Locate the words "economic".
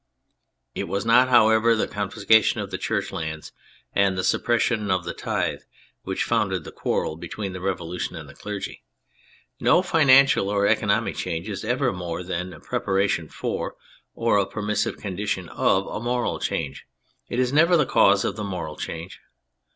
10.65-11.17